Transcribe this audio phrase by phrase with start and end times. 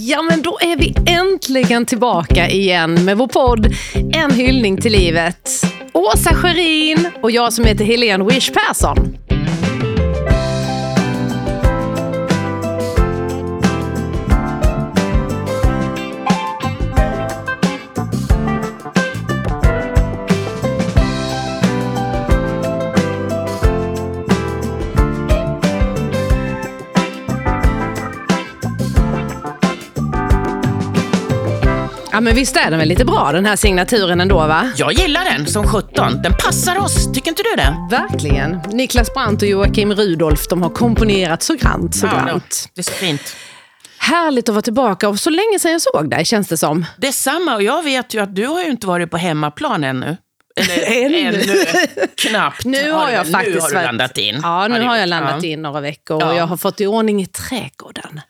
[0.00, 3.74] Ja, men då är vi äntligen tillbaka igen med vår podd
[4.12, 5.50] En hyllning till livet.
[5.92, 9.16] Åsa Scherin och jag som heter Helene Wish Persson.
[32.22, 34.72] Men visst är den väl lite bra den här signaturen ändå va?
[34.76, 36.22] Jag gillar den som 17.
[36.22, 37.76] Den passar oss, tycker inte du det?
[37.90, 38.60] Verkligen.
[38.72, 42.68] Niklas Brandt och Joakim Rudolf de har komponerat så grant, så Ja, grant.
[42.74, 43.36] det är så fint.
[43.98, 46.84] Härligt att vara tillbaka och så länge sedan jag såg dig känns det som.
[46.96, 50.16] Detsamma, och jag vet ju att du har ju inte varit på hemmaplan ännu.
[50.56, 51.42] Eller Ännu.
[52.16, 52.64] Knappt.
[52.64, 53.32] Nu har jag väl?
[53.32, 54.40] faktiskt Nu har du landat in.
[54.42, 55.48] Ja, nu har jag landat Ja.
[55.48, 56.34] in några veckor och Ja.
[56.36, 58.20] jag har fått i ordning i trädgården.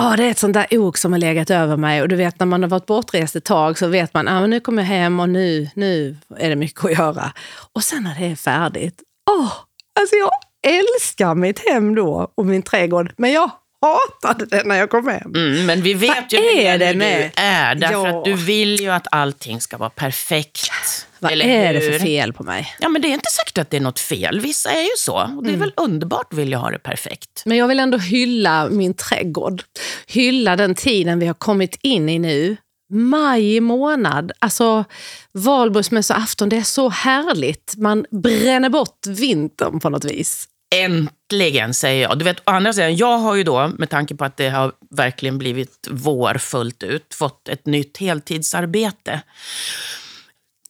[0.00, 2.02] Ja, det är ett sånt där ok som har legat över mig.
[2.02, 4.46] Och du vet när man har varit bortrest ett tag så vet man att ah,
[4.46, 7.32] nu kommer jag hem och nu, nu är det mycket att göra.
[7.72, 9.52] Och sen när det är färdigt, åh,
[10.00, 10.30] alltså jag
[10.66, 13.12] älskar mitt hem då och min trädgård.
[13.16, 15.32] Men jag hatade det när jag kom hem.
[15.34, 17.74] Mm, men vi vet Vad ju Helene, det hur med- du är.
[17.74, 18.18] Därför Ja.
[18.18, 20.70] att du vill ju att allting ska vara perfekt.
[21.18, 21.92] Vad Eller är det hur?
[21.92, 22.74] för fel på mig?
[22.80, 24.40] Ja, men det är inte säkert att det är något fel.
[24.40, 25.14] Vissa är ju så.
[25.14, 25.44] Och Mm.
[25.44, 27.42] det är väl underbart vill jag ha det perfekt.
[27.44, 29.62] Men jag vill ändå hylla min trädgård.
[30.06, 32.56] Hylla den tiden vi har kommit in i nu.
[32.92, 34.84] Maj månad, alltså
[35.32, 37.74] valborgsmässoafton, det är så härligt.
[37.76, 40.48] Man bränner bort vintern på något vis.
[40.74, 42.18] Äntligen, säger jag.
[42.18, 44.72] Du vet, å andra sidan, jag har ju då, med tanke på att det har
[44.90, 49.22] verkligen blivit vår fullt ut, fått ett nytt heltidsarbete.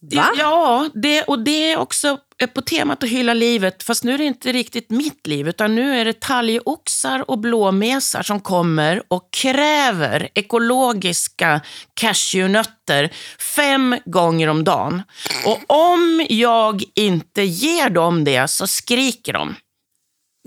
[0.01, 0.31] Va?
[0.37, 2.17] Ja, det, och det är också
[2.53, 3.83] på temat att hylla livet.
[3.83, 8.23] Fast nu är det inte riktigt mitt liv, utan nu är det talgoxar och blåmesar
[8.23, 11.61] som kommer och kräver ekologiska
[11.93, 13.09] cashewnötter
[13.55, 15.01] fem gånger om dagen.
[15.45, 19.55] Och om jag inte ger dem det så skriker de.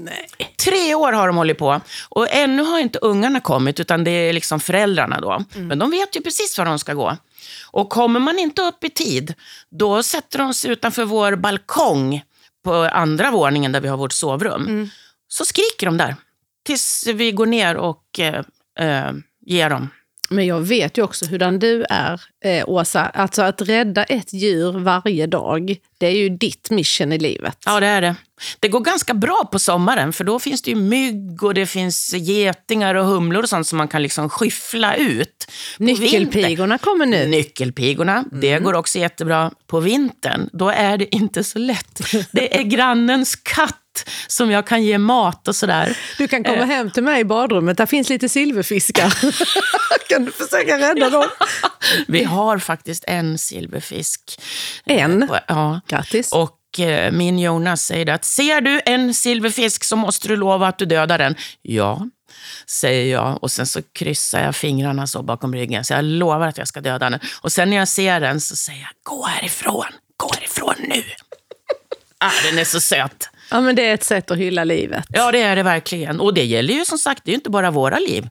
[0.04, 0.28] Nej.
[0.64, 4.32] Tre år har de hållit på och ännu har inte ungarna kommit utan det är
[4.32, 5.44] liksom föräldrarna då.
[5.54, 7.16] Men de vet ju precis var de ska gå.
[7.70, 9.34] Och kommer man inte upp i tid,
[9.70, 12.22] då sätter de sig utanför vår balkong
[12.64, 14.90] på andra våningen där vi har vårt sovrum.
[15.28, 16.16] Så skriker de där
[16.64, 18.44] tills vi går ner och eh,
[18.78, 19.12] eh,
[19.46, 19.88] ger dem.
[20.30, 23.00] Men jag vet ju också hurdan du är, eh, Åsa.
[23.00, 27.58] Alltså att rädda ett djur varje dag, det är ju ditt mission i livet.
[27.66, 28.14] Ja, det är det.
[28.60, 32.14] Det går ganska bra på sommaren, för då finns det ju mygg och det finns
[32.14, 35.46] getingar och humlor och sånt som man kan liksom skyffla ut.
[35.78, 37.26] På Nyckelpigorna kommer nu.
[37.26, 40.48] Nyckelpigorna, det går också jättebra på vintern.
[40.52, 42.00] Då är det inte så lätt.
[42.32, 43.81] Det är grannens katt
[44.26, 45.98] som jag kan ge mat och sådär.
[46.18, 49.14] Du kan komma hem till mig i badrummet, där finns lite silverfiskar.
[50.08, 51.28] kan du försöka rädda dem?
[52.08, 54.40] Vi har faktiskt en silverfisk.
[54.84, 55.28] En?
[55.48, 55.80] Ja.
[55.88, 56.32] Grattis.
[56.32, 60.78] Och eh, min Jonas säger att ser du en silverfisk så måste du lova att
[60.78, 61.34] du dödar den.
[61.62, 62.06] Ja,
[62.66, 63.42] säger jag.
[63.42, 65.84] Och sen så kryssar jag fingrarna så bakom ryggen.
[65.84, 67.20] Så jag lovar att jag ska döda den.
[67.40, 69.86] Och sen när jag ser den så säger jag, gå härifrån.
[70.16, 71.02] Gå härifrån nu.
[72.18, 73.28] Ah, den är så söt.
[73.52, 75.04] Ja, men det är ett sätt att hylla livet.
[75.08, 76.20] Ja, det är det verkligen.
[76.20, 78.28] Och det gäller ju som sagt, det är inte bara våra liv.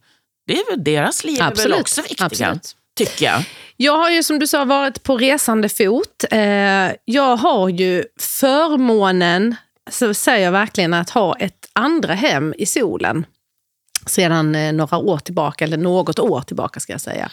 [0.47, 2.75] Det är väl deras liv är Absolut, väl också viktiga, absolut.
[2.97, 3.43] tycker jag.
[3.77, 6.23] Jag har ju som du sa varit på resande fot.
[6.31, 6.39] Eh,
[7.05, 9.55] jag har ju förmånen,
[9.89, 13.25] så säger jag verkligen, att ha ett andra hem i solen.
[14.05, 17.31] Sedan eh, några år tillbaka, eller något år tillbaka ska jag säga.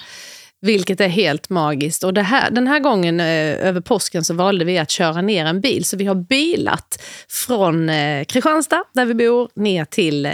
[0.60, 2.04] Vilket är helt magiskt.
[2.04, 5.60] Och här, den här gången eh, över påsken så valde vi att köra ner en
[5.60, 5.84] bil.
[5.84, 10.32] Så vi har bilat från eh, Kristianstad, där vi bor, ner till eh,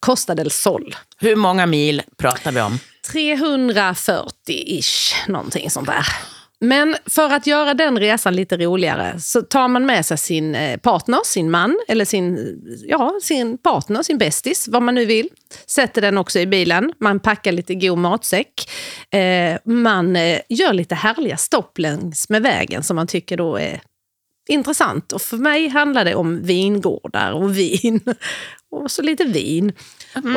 [0.00, 0.94] Costa del Sol.
[1.18, 2.78] Hur många mil pratar vi om?
[3.12, 6.06] 340-ish, någonting sånt där.
[6.64, 10.76] Men för att göra den resan lite roligare så tar man med sig sin eh,
[10.76, 12.58] partner, sin man eller sin,
[12.88, 15.28] ja, sin partner, sin bästis, vad man nu vill.
[15.66, 16.92] Sätter den också i bilen.
[16.98, 18.70] Man packar lite god matsäck.
[19.10, 23.80] Eh, man eh, gör lite härliga stopp längs med vägen som man tycker då är
[24.48, 25.12] intressant.
[25.12, 28.00] Och för mig handlar det om vingårdar och vin.
[28.70, 29.72] Och så lite vin.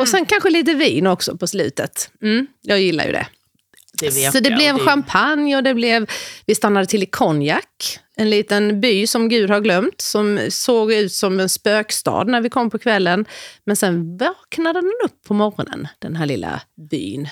[0.00, 2.10] Och sen kanske lite vin också på slutet.
[2.22, 3.26] Mm, jag gillar ju det.
[4.00, 4.58] Det vet Så det jag.
[4.58, 6.06] blev det- champagne och det blev,
[6.46, 7.98] vi stannade till i Konjak.
[8.16, 12.48] En liten by som Gud har glömt, som såg ut som en spökstad när vi
[12.50, 13.24] kom på kvällen.
[13.66, 16.60] Men sen vaknade den upp på morgonen, den här lilla
[16.90, 17.28] byn.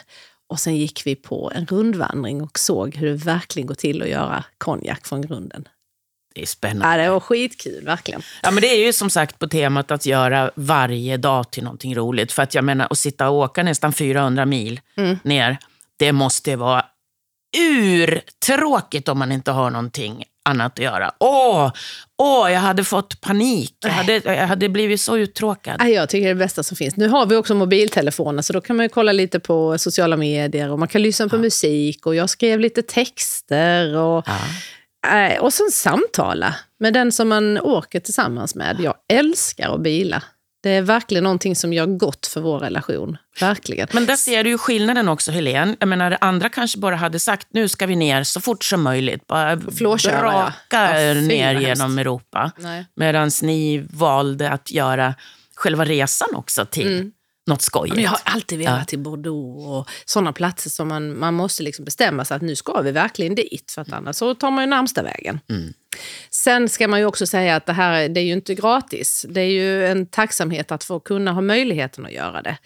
[0.49, 4.09] Och sen gick vi på en rundvandring och såg hur det verkligen går till att
[4.09, 5.69] göra konjak från grunden.
[6.35, 6.97] Det är spännande.
[6.99, 8.23] Ja, det var skitkul, verkligen.
[8.43, 11.95] Ja, men det är ju som sagt på temat att göra varje dag till någonting
[11.95, 12.33] roligt.
[12.33, 14.81] För att jag menar, att sitta och åka nästan 400 mil
[15.23, 15.59] ner,
[15.99, 16.85] det måste vara
[17.57, 21.13] urtråkigt om man inte har någonting annat att göra.
[21.21, 21.73] Åh,
[22.23, 23.77] åh jag hade fått panik.
[23.81, 25.77] Jag hade, jag hade blivit så uttråkad.
[25.81, 26.97] Ja, Jag tycker det är det bästa som finns.
[26.97, 30.79] Nu har vi också mobiltelefoner, så då kan man kolla lite på sociala medier och
[30.79, 34.29] man kan lyssna på musik och jag skrev lite texter och,
[35.07, 38.77] äh, och sen samtala med den som man åker tillsammans med.
[38.81, 40.23] Jag älskar att bila.
[40.65, 43.17] Det är verkligen någonting som gör gott för vår relation.
[43.41, 43.89] Verkligen.
[43.93, 45.77] Men där ser du ju skillnaden också, Helene.
[45.81, 49.27] Jag menar, andra kanske bara hade sagt nu ska vi ner så fort som möjligt.
[49.27, 50.53] Bara Flårköra, ja.
[50.71, 52.53] braka Ja, fy, ner genom Europa.
[52.97, 55.15] Medan ni valde att göra
[55.55, 57.11] själva resan också till
[57.47, 57.93] något skojigt.
[57.93, 57.97] Mm.
[57.97, 61.85] Men jag har alltid velat till Bordeaux och sådana platser som man, man måste liksom
[61.85, 63.73] bestämma sig att nu ska vi verkligen dit.
[63.75, 65.41] För att annars så tar man ju närmsta vägen.
[66.31, 69.27] Sen ska man ju också säga att det här det är ju inte gratis.
[69.29, 72.57] Det är ju en tacksamhet att få kunna ha möjligheten att göra det.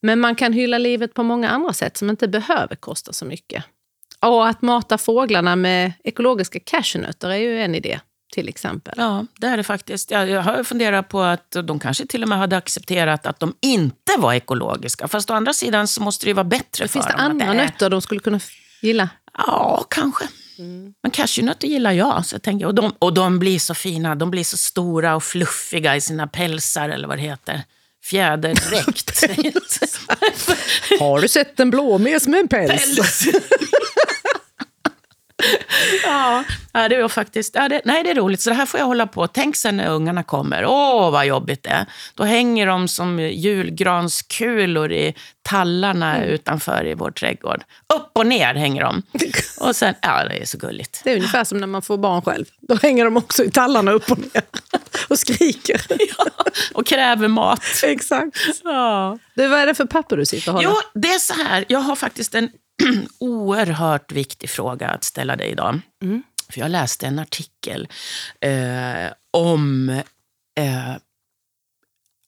[0.00, 3.64] Men man kan hylla livet på många andra sätt som inte behöver kosta så mycket.
[4.20, 8.00] Och att mata fåglarna med ekologiska cashewnötter är ju en idé,
[8.34, 8.94] till exempel.
[8.96, 10.10] Ja, det är det faktiskt.
[10.10, 13.54] Jag, jag har funderat på att de kanske till och med hade accepterat att de
[13.62, 15.08] inte var ekologiska.
[15.08, 17.20] Fast å andra sidan så måste det ju vara bättre för Finns det dem.
[17.20, 18.40] andra är- nötter de skulle kunna
[18.82, 19.08] gilla?
[19.38, 20.24] Ja, kanske.
[21.02, 22.26] Men cashewnötter gillar jag.
[22.26, 24.14] Så jag tänker, och, de, och de blir så fina.
[24.14, 27.62] De blir så stora och fluffiga i sina pälsar, eller vad det heter.
[28.04, 29.24] Fjäderdräkt.
[31.00, 32.96] Har du sett en blåmes med en päls?
[32.96, 33.28] Päls.
[36.72, 37.54] ja, det var faktiskt...
[37.54, 38.40] Ja, det, nej, det är roligt.
[38.40, 39.26] Så det här får jag hålla på.
[39.26, 40.64] Tänk sen när ungarna kommer.
[40.66, 41.86] Åh, vad jobbigt det är.
[42.14, 47.62] Då hänger de som julgranskulor i tallarna utanför i vår trädgård.
[47.94, 49.02] Upp och ner hänger de.
[49.60, 51.00] Och sen, ja, det är så gulligt.
[51.04, 52.44] Det är ungefär som när man får barn själv.
[52.60, 54.42] Då hänger de också i tallarna upp och ner
[55.08, 55.80] och skriker.
[55.88, 56.44] Ja,
[56.74, 57.62] och kräver mat.
[57.82, 58.36] Exakt.
[58.64, 59.18] Ja.
[59.34, 60.68] Du, vad är det för papper du sitter och håller?
[60.68, 61.64] Jo, det är så här.
[61.68, 62.50] Jag har faktiskt en
[63.18, 65.80] oerhört viktig fråga att ställa dig idag.
[66.48, 67.88] För jag läste en artikel
[68.40, 69.88] eh, om
[70.58, 70.94] eh,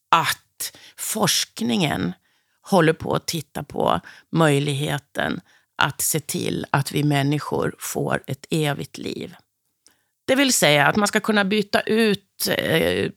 [0.09, 2.13] att forskningen
[2.61, 4.01] håller på att titta på
[4.31, 5.41] möjligheten
[5.77, 9.35] att se till att vi människor får ett evigt liv.
[10.27, 13.11] Det vill säga att man ska kunna byta ut eh,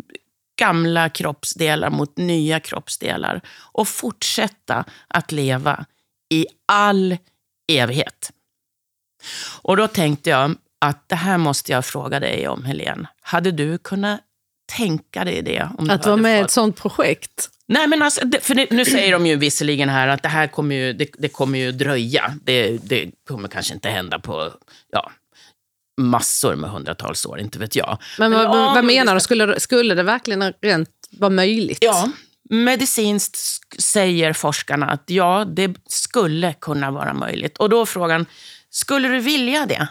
[0.59, 3.41] gamla kroppsdelar mot nya kroppsdelar
[3.73, 5.87] och fortsätta att leva
[6.31, 7.17] i all
[7.73, 8.31] evighet.
[9.63, 13.09] Och då tänkte jag att det här måste jag fråga dig om, Helene.
[13.21, 14.21] Hade du kunnat
[14.77, 15.69] tänka dig det?
[15.79, 17.51] Om Att vara med i ett sånt projekt?
[17.67, 20.75] Nej, men alltså, för det, nu säger de ju visserligen här att det här kommer
[20.75, 22.35] ju, det, det kommer ju dröja.
[22.45, 24.53] Det, det kommer kanske inte hända på
[24.93, 25.11] ja,
[26.01, 27.99] massor med hundratals år, inte vet jag.
[28.19, 29.21] Men, vad, ja, vad men menar du?
[29.21, 31.79] Skulle, skulle det verkligen rent vara möjligt?
[31.81, 32.11] Ja,
[32.51, 37.59] medicinskt sk- säger forskarna att ja, det skulle kunna vara möjligt.
[37.59, 38.27] Och då är frågan,
[38.71, 39.89] skulle du vilja det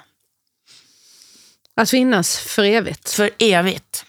[1.76, 3.10] Att finnas för evigt?
[3.10, 4.06] för evigt?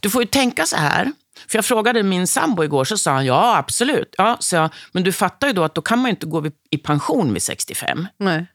[0.00, 1.12] Du får ju tänka så här.
[1.48, 4.14] För jag frågade min sambo igår, så sa han ja, absolut.
[4.18, 6.46] Ja, så jag, men du fattar ju då att då kan man ju inte gå
[6.70, 8.06] i pension vid 65.
[8.18, 8.46] Nej.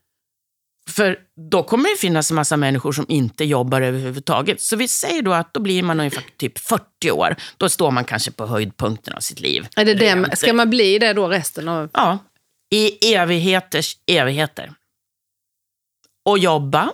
[0.90, 1.20] För
[1.52, 4.62] då kommer det finnas en massa människor som inte jobbar överhuvudtaget.
[4.62, 7.36] Så vi säger då att då blir man ungefär typ 40 år.
[7.58, 9.68] Då står man kanske på höjdpunkten av sitt liv.
[9.76, 11.90] Är det det, ska man bli det då resten av...
[11.94, 12.18] Ja,
[12.74, 14.74] i evigheters evigheter.
[16.26, 16.92] Och jobba.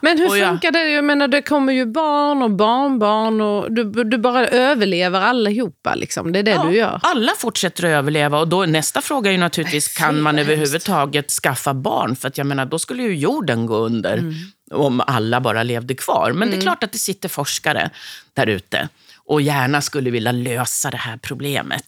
[0.00, 0.88] Men hur jag- funkar det?
[0.90, 5.94] Jag menar, det kommer ju barn och barnbarn och du, du bara överlever allihopa.
[5.94, 6.32] Liksom.
[6.32, 7.00] Det är det Ja, du gör.
[7.02, 11.74] Alla fortsätter att överleva och då nästa fråga är ju naturligtvis, kan man överhuvudtaget skaffa
[11.74, 12.16] barn?
[12.16, 14.34] För att jag menar, då skulle ju jorden gå under Mm.
[14.72, 16.32] om alla bara levde kvar.
[16.32, 17.90] Men det är klart att det sitter forskare
[18.34, 18.88] där ute
[19.24, 21.86] och gärna skulle vilja lösa det här problemet.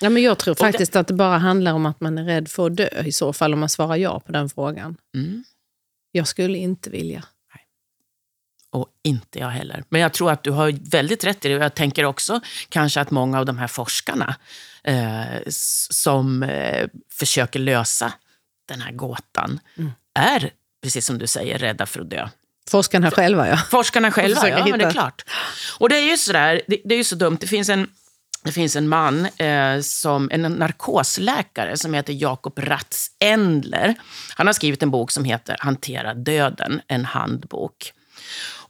[0.00, 2.48] Ja, men jag tror det- faktiskt att det bara handlar om att man är rädd
[2.48, 4.96] för att dö i så fall, om man svarar ja på den frågan.
[5.14, 5.44] Mm.
[6.16, 7.24] Jag skulle inte vilja.
[8.70, 9.84] Och inte jag heller.
[9.88, 11.54] Men jag tror att du har väldigt rätt i det.
[11.54, 14.36] Jag tänker också kanske att många av de här forskarna
[14.84, 15.24] eh,
[15.90, 18.12] som eh, försöker lösa
[18.68, 19.92] den här gåtan Mm.
[20.14, 20.50] är,
[20.82, 22.28] precis som du säger, rädda för att dö.
[22.70, 23.56] Forskarna själva, ja.
[23.56, 25.24] Forskarna själva, ja, men det är klart.
[25.78, 27.38] Och det är ju sådär, det, det är ju så dumt.
[27.40, 27.90] Det finns en,
[28.46, 33.94] det finns en man, eh, som, en narkosläkare som heter Jakob Ratz Endler.
[34.34, 37.92] Han har skrivit en bok som heter Hantera döden, en handbok.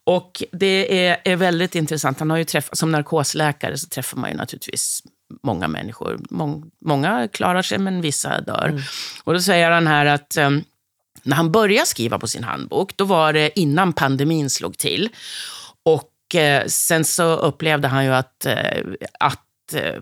[0.04, 2.18] Och det är, är väldigt intressant.
[2.18, 5.02] Han har ju träffat, som narkosläkare så träffar man ju naturligtvis
[5.42, 6.18] många människor.
[6.30, 8.82] Mång, många klarar sig, men vissa dör.
[9.24, 10.50] Och då säger han här att eh,
[11.22, 15.08] när han började skriva på sin handbok, då var det innan pandemin slog till.
[15.82, 18.82] Och eh, sen så upplevde han ju att, eh,
[19.20, 20.00] att eh,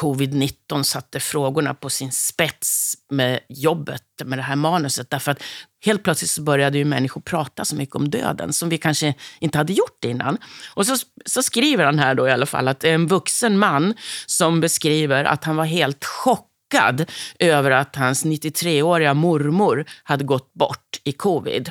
[0.00, 5.10] covid-19 satte frågorna på sin spets med jobbet, med det här manuset.
[5.10, 5.42] Därför att
[5.84, 9.58] helt plötsligt så började ju människor prata så mycket om döden, som vi kanske inte
[9.58, 10.38] hade gjort innan.
[10.74, 13.58] Och så, så skriver han här då i alla fall att det är en vuxen
[13.58, 13.94] man
[14.26, 21.00] som beskriver att han var helt chockad över att hans 93-åriga mormor hade gått bort
[21.04, 21.70] i covid.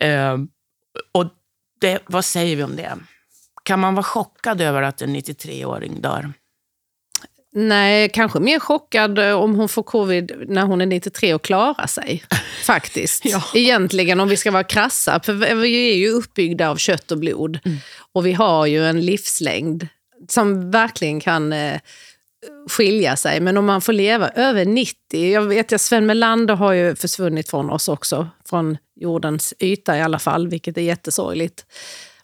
[0.00, 0.38] Eh,
[1.12, 1.26] och
[1.80, 2.98] det, vad säger vi om det?
[3.64, 6.32] Kan man vara chockad över att en 93-åring dör?
[7.56, 11.86] Nej, kanske mer chockad eh, om hon får covid när hon är 93 och klarar
[11.86, 12.24] sig.
[12.64, 13.24] Faktiskt.
[13.24, 13.42] ja.
[13.54, 15.20] Egentligen, om vi ska vara krassa.
[15.20, 17.58] För vi är ju uppbyggda av kött och blod.
[17.64, 17.78] Mm.
[18.12, 19.88] Och vi har ju en livslängd
[20.28, 21.80] som verkligen kan eh,
[22.70, 23.40] skilja sig.
[23.40, 25.32] Men om man får leva över 90...
[25.32, 28.28] Jag vet att Sven Melander har ju försvunnit från oss också.
[28.48, 31.66] Från jordens yta i alla fall, vilket är jättesorgligt.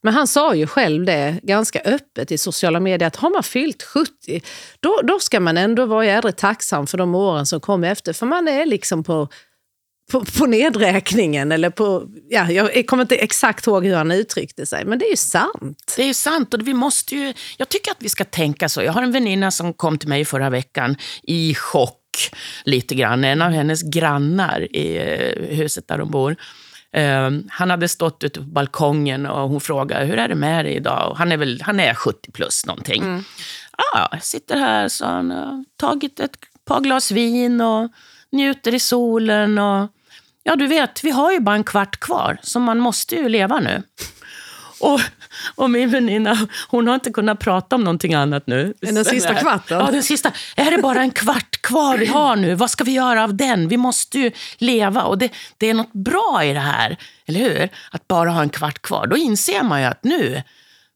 [0.02, 3.82] Men han sa ju själv det ganska öppet i sociala medier att har man fyllt
[3.82, 4.42] 70
[4.80, 8.12] då, då ska man ändå vara jädrigt tacksam för de åren som kom efter.
[8.12, 9.28] För man är liksom på,
[10.10, 11.52] på, på nedräkningen.
[11.52, 15.10] Eller på, ja, jag kommer inte exakt ihåg hur han uttryckte sig, men det är
[15.10, 15.94] ju sant.
[15.96, 18.82] Det är sant och vi måste ju, jag tycker att vi ska tänka så.
[18.82, 21.96] Jag har en väninna som kom till mig förra veckan i chock
[22.64, 23.24] lite grann.
[23.24, 26.36] En av hennes grannar i eh, huset där de bor
[26.96, 30.74] Um, han hade stått ute på balkongen och hon frågade hur är det med dig
[30.74, 31.10] idag.
[31.10, 33.02] Och han, är väl, han är 70 plus någonting.
[33.02, 33.24] Mm.
[33.76, 37.90] Ja, jag sitter här, så han, har tagit ett par glas vin och
[38.32, 39.58] njuter i solen.
[39.58, 39.88] Och,
[40.42, 43.60] ja, du vet, vi har ju bara en kvart kvar, så man måste ju leva
[43.60, 43.82] nu.
[44.80, 45.00] Och,
[45.54, 48.74] och min väninna, hon har inte kunnat prata om någonting annat nu.
[48.82, 49.78] Än den sista kvarten?
[49.78, 50.32] Ja, den sista.
[50.56, 52.54] Är det bara en kvart kvar vi har nu?
[52.54, 53.68] Vad ska vi göra av den?
[53.68, 55.02] Vi måste ju leva.
[55.02, 57.68] Och det, det är något bra i det här, eller hur?
[57.90, 59.06] Att bara ha en kvart kvar.
[59.06, 60.42] Då inser man ju att nu,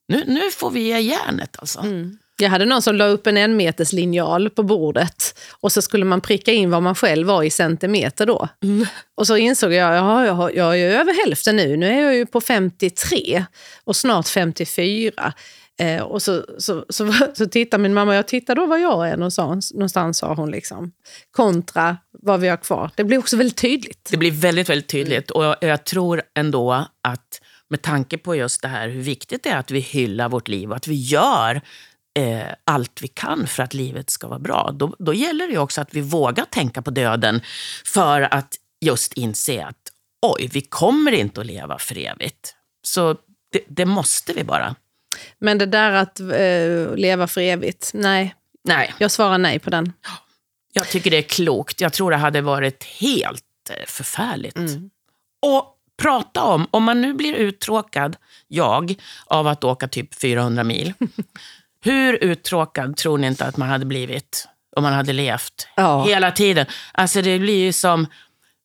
[0.09, 1.81] nu, nu får vi ge järnet alltså.
[1.81, 2.19] Mm.
[2.37, 6.05] Jag hade någon som la upp en en meters linjal på bordet och så skulle
[6.05, 8.49] man pricka in vad man själv var i centimeter då.
[8.63, 8.87] Mm.
[9.15, 11.77] Och så insåg jag, ja, jag, jag är över hälften nu.
[11.77, 13.45] Nu är jag ju på 53
[13.85, 15.33] och snart 54.
[15.81, 19.17] Eh, och så, så, så, så tittar min mamma, jag tittar då vad jag är
[19.17, 20.51] någonstans, någonstans sa hon.
[20.51, 20.93] Liksom.
[21.31, 22.91] Kontra vad vi har kvar.
[22.95, 24.09] Det blir också väldigt tydligt.
[24.11, 25.31] Det blir väldigt, väldigt tydligt.
[25.31, 26.73] Och jag, jag tror ändå
[27.03, 30.49] att med tanke på just det här hur viktigt det är att vi hyllar vårt
[30.49, 31.61] liv och att vi gör
[32.15, 34.71] eh, allt vi kan för att livet ska vara bra.
[34.75, 37.41] Då, då gäller det också att vi vågar tänka på döden
[37.85, 39.77] för att just inse att
[40.23, 42.55] oj, vi kommer inte att leva för evigt.
[42.83, 43.17] Så
[43.53, 44.75] det, det måste vi bara.
[45.39, 48.35] Men det där att eh, leva för evigt, nej.
[48.65, 48.95] nej.
[48.99, 49.93] Jag svarar nej på den.
[50.73, 51.81] Jag tycker det är klokt.
[51.81, 54.57] Jag tror det hade varit helt eh, förfärligt.
[54.57, 54.91] Mm.
[55.43, 58.17] Och prata om, om man nu blir uttråkad,
[58.49, 58.95] jag,
[59.27, 60.93] av att åka typ 400 mil.
[61.85, 66.05] Hur uttråkad tror ni inte att man hade blivit om man hade levt ja.
[66.05, 66.67] hela tiden?
[66.93, 68.07] Alltså det blir ju som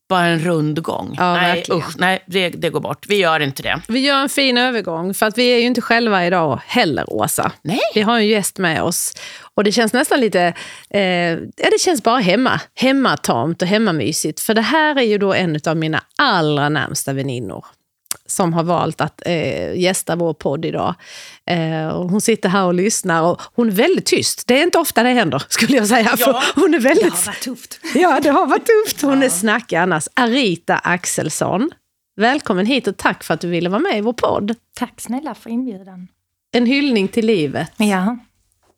[0.10, 1.16] bara en rundgång.
[1.18, 3.06] Ja, nej, usch, nej det, det, går bort.
[3.10, 3.82] Vi gör inte det.
[3.88, 7.52] Vi gör en fin övergång, för att vi är ju inte själva idag heller, Åsa.
[7.62, 7.80] Nej.
[7.96, 9.14] Vi har en gäst med oss.
[9.54, 10.54] Och det känns nästan lite,
[10.90, 12.62] eh, ja det känns bara hemma.
[12.76, 14.40] Hemmatamt och hemmamysigt.
[14.40, 17.66] För det här är ju då en av mina allra närmsta väninnor
[18.26, 20.96] som har valt att eh, gästa vår podd idag.
[21.46, 24.48] Eh, och hon sitter här och lyssnar och hon är väldigt tyst.
[24.48, 26.16] Det är inte ofta det händer, skulle jag säga.
[26.20, 27.04] Ja, hon är väldigt...
[27.04, 27.80] det har varit tufft.
[27.96, 29.02] Ja, det har varit tufft.
[29.02, 29.26] Hon ja.
[29.26, 30.08] är snackig annars.
[30.14, 31.72] Arita Axelsson,
[32.16, 34.56] välkommen hit och tack för att du ville vara med i vår podd.
[34.76, 36.08] Tack snälla för inbjudan.
[36.52, 37.72] En hyllning till livet.
[37.78, 38.18] Ja.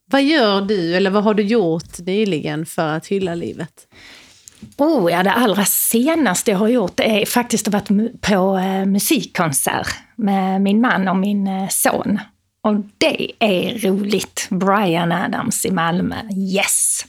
[0.06, 3.88] Vad gör du, eller vad har du gjort nyligen för att hylla livet?
[4.78, 9.88] Oh, ja, det allra senaste jag har gjort är faktiskt att vara på eh, musikkonsert
[10.16, 12.20] med min man och min eh, son.
[12.64, 14.48] Och det är roligt.
[14.50, 16.16] Brian Adams i Malmö.
[16.36, 17.06] Yes!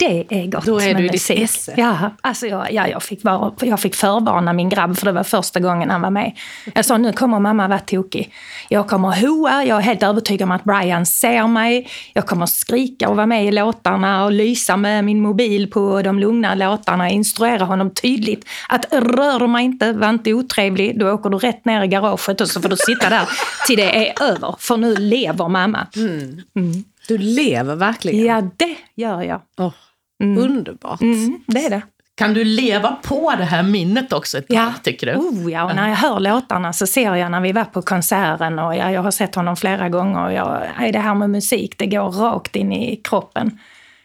[0.00, 1.74] Det är gott Då är du i ditt esse.
[1.76, 5.22] Ja, alltså jag, ja, jag, fick vara, jag fick förvarna min grabb för det var
[5.22, 6.32] första gången han var med.
[6.74, 8.32] Jag sa nu kommer mamma vara tokig.
[8.68, 11.88] Jag kommer hoa, jag är helt övertygad om att Brian ser mig.
[12.12, 16.18] Jag kommer skrika och vara med i låtarna och lysa med min mobil på de
[16.18, 17.10] lugna låtarna.
[17.10, 20.98] Instruera honom tydligt att rör mig inte, var inte otrevlig.
[20.98, 23.28] Då åker du rätt ner i garaget och så får du sitta där
[23.66, 24.54] till det är över.
[24.58, 25.86] För nu lever mamma.
[25.96, 26.42] Mm.
[26.56, 26.84] Mm.
[27.08, 28.26] Du lever verkligen.
[28.26, 29.40] Ja, det gör jag.
[29.56, 29.72] Oh.
[30.20, 30.38] Mm.
[30.44, 31.00] Underbart.
[31.00, 31.82] Mm, det är det.
[32.14, 34.72] Kan du leva på det här minnet också ett tag, ja.
[34.82, 35.14] tycker du?
[35.14, 38.58] Oh, ja, och när jag hör låtarna så ser jag när vi var på konserten
[38.58, 40.24] och jag, jag har sett honom flera gånger.
[40.24, 43.58] Och jag, det här med musik, det går rakt in i kroppen.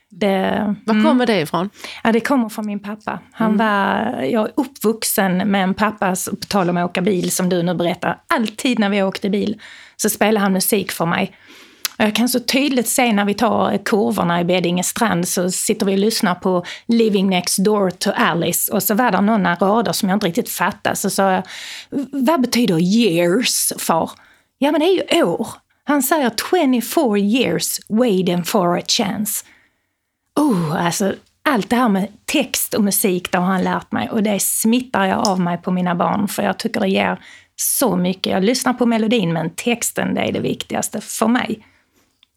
[0.09, 1.69] Det, Var kommer det ifrån?
[2.03, 3.19] Ja, det kommer från min pappa.
[3.31, 7.49] Han var, jag är uppvuxen med en pappa, på tal om att åka bil som
[7.49, 8.17] du nu berättar.
[8.27, 9.61] Alltid när vi åkte bil
[9.95, 11.35] så spelade han musik för mig.
[11.97, 15.93] Jag kan så tydligt se när vi tar kurvorna i Beddinge strand så sitter vi
[15.93, 20.09] och lyssnar på Living next door to Alice och så var det några rader som
[20.09, 20.95] jag inte riktigt fattade.
[20.95, 21.43] Så sa jag,
[22.11, 24.11] vad betyder years far?
[24.57, 25.47] Ja men det är ju år.
[25.83, 26.31] Han säger
[26.81, 29.45] 24 years waiting for a chance.
[30.39, 34.09] Oh, alltså, allt det här med text och musik, det har han lärt mig.
[34.09, 37.19] Och det smittar jag av mig på mina barn, för jag tycker det ger
[37.55, 38.33] så mycket.
[38.33, 41.65] Jag lyssnar på melodin, men texten det är det viktigaste för mig.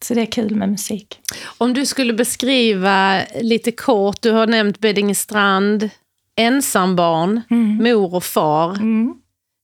[0.05, 1.21] Så det är kul med musik.
[1.59, 5.91] Om du skulle beskriva lite kort, du har nämnt Beddingestrand,
[6.37, 7.41] ensambarn,
[7.81, 8.79] mor och far,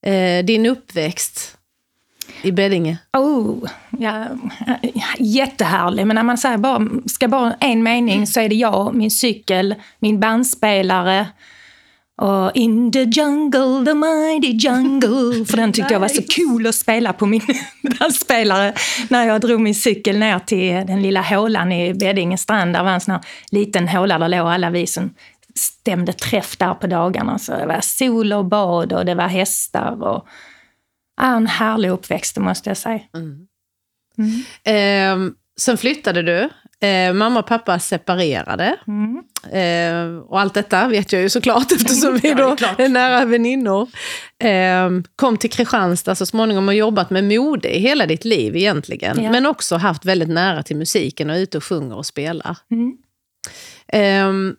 [0.06, 1.58] eh, din uppväxt
[2.42, 2.98] i Beddinge.
[3.12, 4.26] Oh, ja,
[5.18, 6.06] jättehärlig.
[6.06, 9.74] Men när man säger bara, ska bara en mening så är det jag, min cykel,
[9.98, 11.26] min bandspelare
[12.16, 15.44] och In the jungle, the mighty jungle.
[15.44, 17.42] För den tyckte jag var så cool att spela på min
[18.00, 18.74] bandspelare
[19.08, 22.72] när jag drog min cykel ner till den lilla hålan i Beddinge strand.
[22.72, 25.14] Där var en sån här liten håla, där låg alla vi som
[25.54, 27.38] stämde träff där på dagarna.
[27.38, 30.02] Så det var sol och bad och det var hästar.
[30.02, 30.26] Och,
[31.16, 33.00] ja, en härlig uppväxt, måste jag säga.
[34.64, 35.16] Eh,
[35.60, 36.50] sen flyttade du.
[36.84, 38.76] Eh, mamma och pappa separerade.
[39.52, 42.88] Eh, och allt detta vet jag ju såklart eftersom vi Ja, det är då är
[42.88, 43.88] nära väninnor.
[44.38, 49.22] Eh, kom till Kristianstad så småningom och jobbat med mode i hela ditt liv egentligen.
[49.22, 49.30] Ja.
[49.30, 52.56] Men också haft väldigt nära till musiken och är ute och sjunger och spelar.
[52.70, 52.96] Mm.
[53.88, 54.56] Ehm,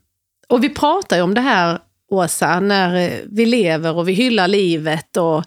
[0.47, 1.79] och vi pratar ju om det här,
[2.11, 5.17] Åsa, när eh, vi lever och vi hyllar livet.
[5.17, 5.43] Och,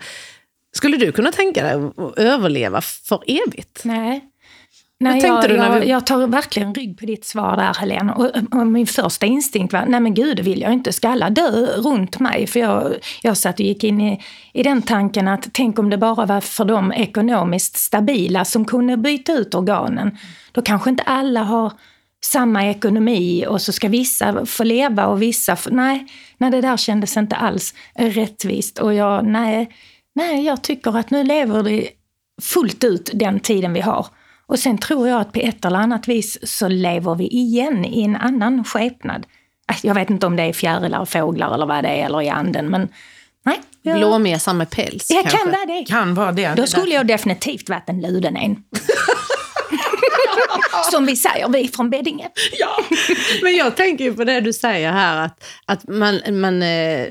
[0.73, 3.80] skulle du kunna tänka dig att överleva för evigt?
[3.85, 4.27] Nej.
[5.00, 8.12] Nej, tänkte jag, du när vi- jag tar verkligen rygg på ditt svar där, Helene.
[8.12, 10.93] Och, och min första instinkt var, nej men gud, det vill jag inte.
[10.93, 12.47] Ska alla dö runt mig?
[12.47, 14.21] För jag, jag satt och gick in i,
[14.52, 18.97] i den tanken att tänk om det bara var för de ekonomiskt stabila som kunde
[18.97, 20.19] byta ut organen.
[20.52, 21.73] Då kanske inte alla har
[22.25, 25.57] samma ekonomi och så ska vissa få leva och vissa...
[25.57, 26.07] Få, nej,
[26.38, 28.78] nej, det där kändes inte alls rättvist.
[28.78, 29.70] Och jag, nej,
[30.14, 31.88] nej, jag tycker att nu lever det
[32.42, 34.07] fullt ut den tiden vi har.
[34.48, 38.02] Och sen tror jag att på ett eller annat vis så lever vi igen i
[38.02, 39.26] en annan skepnad.
[39.70, 42.28] Äh, Jag vet inte om det är fjärilar, fåglar eller vad det är, eller i
[42.28, 42.88] anden, men
[43.44, 43.61] nej.
[43.82, 45.38] Jag, med päls jag kanske?
[45.38, 45.84] kan vara det.
[45.84, 46.54] Kan vara det.
[46.56, 48.56] Då skulle jag definitivt varit en luden en.
[50.90, 52.28] Som vi säger, vi från Beddinge.
[52.58, 52.84] Ja.
[53.42, 57.06] Men jag tänker på det du säger här, att, att man, man eh,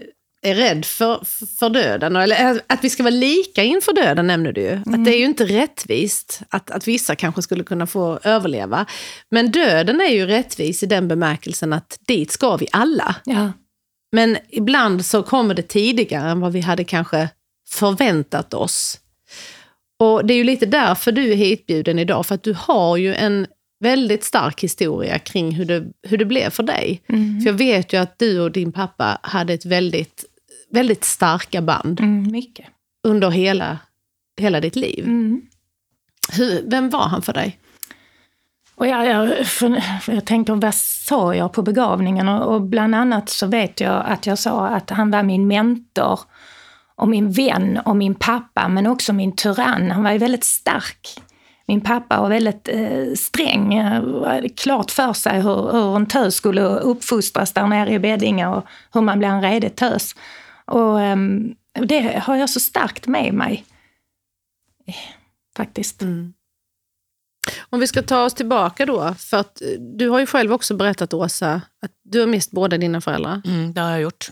[0.47, 1.25] är rädd för,
[1.59, 2.15] för döden.
[2.15, 4.73] Eller att vi ska vara lika inför döden nämner du ju.
[4.73, 8.85] Att det är ju inte rättvist att, att vissa kanske skulle kunna få överleva.
[9.31, 13.15] Men döden är ju rättvis i den bemärkelsen att dit ska vi alla.
[13.25, 13.51] Ja.
[14.11, 17.29] Men ibland så kommer det tidigare än vad vi hade kanske
[17.69, 18.99] förväntat oss.
[19.99, 23.15] Och det är ju lite därför du är hitbjuden idag, för att du har ju
[23.15, 23.47] en
[23.79, 27.01] väldigt stark historia kring hur det, hur det blev för dig.
[27.07, 30.25] För jag vet ju att du och din pappa hade ett väldigt,
[30.71, 32.65] väldigt starka band Mm, mycket.
[33.03, 33.77] under hela,
[34.37, 35.03] hela ditt liv.
[35.05, 35.41] Mm.
[36.33, 37.59] Hur, vem var han för dig?
[38.75, 42.29] Och jag, jag, för, jag tänkte, vad sa jag på begravningen?
[42.29, 46.19] Och, och bland annat så vet jag att jag sa att han var min mentor
[46.95, 49.91] och min vän och min pappa, men också min tyrann.
[49.91, 51.07] Han var ju väldigt stark.
[51.67, 53.73] Min pappa var väldigt eh, sträng.
[53.73, 54.01] eh,
[54.57, 59.01] klart för sig hur, hur en tös skulle uppfostras där nere i Beddinge och hur
[59.01, 60.15] man blir en redig tös.
[60.67, 63.65] Och ehm, det har jag så starkt med mig.
[64.87, 64.95] Eh,
[65.57, 66.01] Faktiskt.
[67.69, 70.75] Om vi ska ta oss tillbaka då, för att eh, du har ju själv också
[70.75, 73.41] berättat Åsa, att du har mist båda dina föräldrar.
[73.45, 74.29] Mm, det har jag gjort.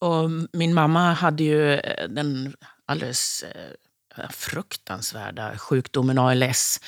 [0.00, 2.54] Och min mamma hade ju eh, den
[2.86, 3.44] alldeles
[4.30, 6.80] fruktansvärda sjukdomen ALS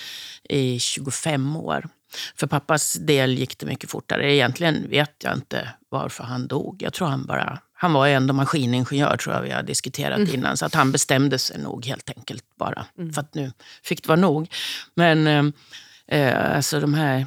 [0.48, 1.88] i 25 år.
[2.34, 4.34] För pappas del gick det mycket fortare.
[4.34, 6.82] Egentligen vet jag inte varför han dog.
[6.82, 7.58] Jag tror han bara...
[7.78, 10.56] Han var ändå maskiningenjör, tror jag vi har diskuterat innan.
[10.56, 12.86] Så att han bestämde sig nog helt enkelt bara.
[13.14, 14.52] För att nu fick det vara nog.
[14.94, 17.26] Men eh, eh, alltså de här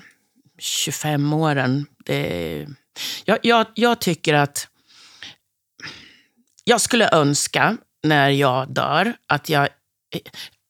[0.59, 2.67] 25 åren, det...
[3.25, 4.67] Jag, jag, jag tycker att
[6.63, 9.67] jag skulle önska när jag dör att jag...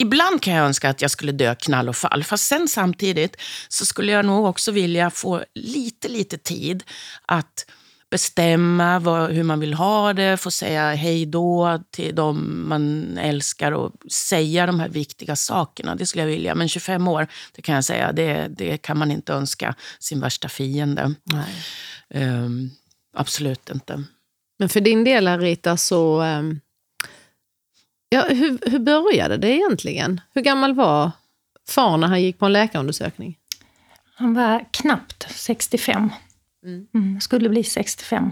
[0.04, 2.24] Ibland kan jag önska att jag skulle dö knall och fall.
[2.24, 3.36] Fast sen samtidigt
[3.68, 6.84] så skulle jag nog också vilja få lite, lite tid
[7.26, 7.66] att
[8.10, 13.72] bestämma vad, hur man vill ha det, få säga hej då till de man älskar
[13.72, 15.96] och säga de här viktiga sakerna.
[15.96, 16.56] Det skulle jag vilja.
[16.56, 20.50] Men 25 år, det kan jag säga, det, det kan man inte önska sin värsta
[20.50, 21.16] fiende.
[22.14, 22.72] Um,
[23.14, 24.04] absolut inte.
[24.60, 26.24] Men för din del, Rita, så...
[26.24, 26.60] Um,
[28.10, 30.22] ja, hur, hur började det egentligen?
[30.34, 31.12] Hur gammal var
[31.70, 33.38] far när han gick på en läkarundersökning?
[34.16, 36.10] Han var knappt 65.
[36.66, 36.88] Mm.
[36.94, 38.32] Mm, skulle bli 65.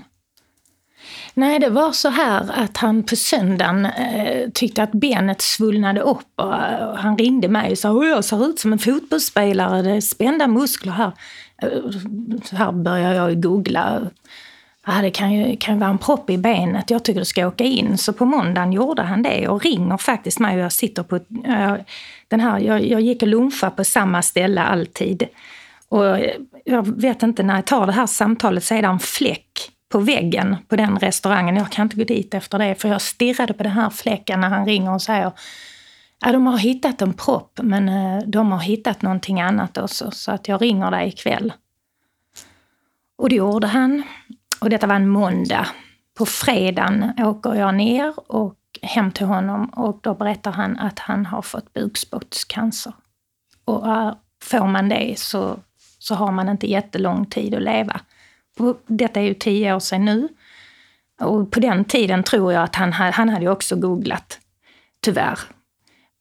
[1.34, 6.32] Nej, det var så här att han på söndagen eh, tyckte att benet svullnade upp.
[6.36, 6.54] Och,
[6.90, 10.02] och han ringde mig och sa att jag ser ut som en fotbollsspelare, det är
[10.02, 11.12] spända muskler här.
[11.62, 11.70] Eh,
[12.44, 14.02] så här började jag googla.
[14.86, 17.48] Ja, det kan ju, kan ju vara en propp i benet, jag tycker du ska
[17.48, 17.98] åka in.
[17.98, 21.16] Så på måndagen gjorde han det och ringer faktiskt mig och jag sitter på...
[21.46, 21.76] Äh,
[22.28, 25.28] den här, jag, jag gick och lunchade på samma ställe alltid.
[25.90, 26.06] Och
[26.66, 30.00] jag vet inte, när jag tar det här samtalet så är det en fläck på
[30.00, 31.56] väggen på den restaurangen.
[31.56, 34.50] Jag kan inte gå dit efter det, för jag stirrade på den här fläcken när
[34.50, 35.32] han ringer och säger
[36.20, 40.32] Ja, de har hittat en propp, men eh, de har hittat någonting annat också, så
[40.32, 41.54] att jag ringer dig ikväll.
[43.18, 44.04] Och det gjorde han.
[44.62, 45.68] Och detta var en måndag.
[46.18, 51.26] På fredagen åker jag ner och hem till honom och då berättar han att han
[51.26, 52.94] har fått bukspottscancer.
[53.66, 55.60] Och eh, får man det så
[56.00, 58.02] så har man inte jättelång tid att leva.
[58.88, 60.28] Detta är ju tio år sedan nu.
[61.20, 64.40] Och på den tiden tror jag att han, han hade också googlat,
[65.00, 65.40] tyvärr.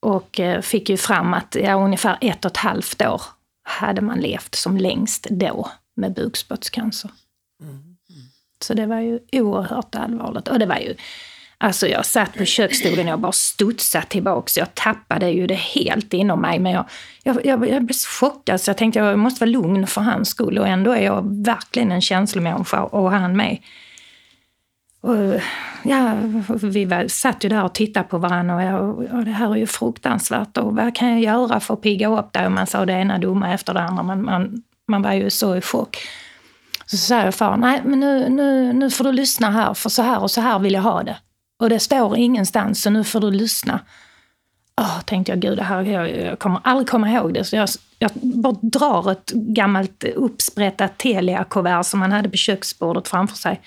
[0.00, 3.22] Och eh, fick ju fram att ja, ungefär ett och ett halvt år
[3.62, 7.10] hade man levt som längst då med bukspottscancer.
[7.62, 7.96] Mm.
[8.60, 10.48] Så det var ju oerhört allvarligt.
[10.48, 10.94] Och det var ju
[11.58, 14.50] Alltså jag satt på köksstolen och bara studsade tillbaka.
[14.56, 16.58] Jag tappade ju det helt inom mig.
[16.58, 16.84] Men jag,
[17.22, 20.00] jag, jag, jag blev så chockad så jag tänkte att jag måste vara lugn för
[20.00, 20.58] hans skull.
[20.58, 23.58] Och ändå är jag verkligen en känslomänniska och han med.
[25.00, 25.40] Och,
[25.82, 26.14] ja,
[26.62, 29.56] vi var, satt ju där och tittade på varandra och, jag, och det här är
[29.56, 30.56] ju fruktansvärt.
[30.56, 32.46] Och vad kan jag göra för att pigga upp det?
[32.46, 34.02] Och man sa det ena dumma efter det andra.
[34.02, 35.98] Man, man, man var ju så i chock.
[36.86, 40.02] Så sa jag far, nej men nu, nu, nu får du lyssna här för så
[40.02, 41.16] här och så här vill jag ha det.
[41.58, 43.80] Och det står ingenstans, så nu får du lyssna.
[44.80, 47.44] Oh, tänkte jag, gud, det här, jag, jag kommer aldrig komma ihåg det.
[47.44, 53.36] Så jag, jag bara drar ett gammalt uppsprättat Telia-kuvert som han hade på köksbordet framför
[53.36, 53.60] sig